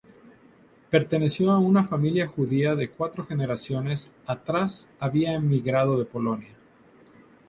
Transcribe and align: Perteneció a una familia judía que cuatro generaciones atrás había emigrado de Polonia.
Perteneció 0.89 1.51
a 1.51 1.59
una 1.59 1.83
familia 1.87 2.25
judía 2.27 2.75
que 2.75 2.89
cuatro 2.89 3.23
generaciones 3.23 4.11
atrás 4.25 4.89
había 4.99 5.35
emigrado 5.35 5.99
de 5.99 6.05
Polonia. 6.05 6.55